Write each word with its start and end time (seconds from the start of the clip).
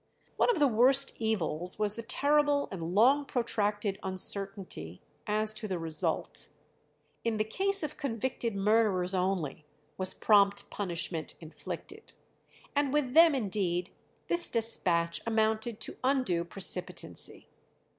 One 0.35 0.49
of 0.49 0.57
the 0.57 0.67
worst 0.67 1.13
evils 1.19 1.77
was 1.77 1.95
the 1.95 2.01
terrible 2.01 2.67
and 2.71 2.95
long 2.95 3.23
protracted 3.23 3.99
uncertainty 4.01 4.99
as 5.27 5.53
to 5.53 5.67
the 5.67 5.77
result. 5.77 6.49
In 7.23 7.37
the 7.37 7.43
case 7.43 7.83
of 7.83 7.97
convicted 7.97 8.55
murderers 8.55 9.13
only 9.13 9.63
was 9.99 10.15
prompt 10.15 10.71
punishment 10.71 11.35
inflicted, 11.39 12.13
and 12.75 12.91
with 12.91 13.13
them 13.13 13.35
indeed 13.35 13.91
this 14.27 14.49
despatch 14.49 15.21
amounted 15.27 15.79
to 15.81 15.97
undue 16.03 16.45
precipitancy. 16.45 17.47